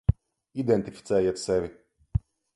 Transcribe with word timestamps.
Identificējiet 0.63 1.43
sevi. 1.43 1.71